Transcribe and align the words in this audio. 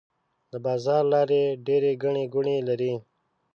د 0.51 0.53
بازار 0.65 1.03
لارې 1.13 1.41
ډيرې 1.65 1.93
ګڼې 2.03 2.23
ګوڼې 2.33 2.57
لري. 2.69 2.93